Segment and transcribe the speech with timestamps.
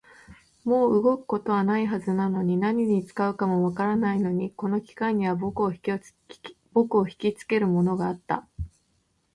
[0.63, 5.79] もう動くことはないはずなのに、何に使うかもわからないのに、この機械には僕をひ
[7.17, 8.47] きつけるものがあった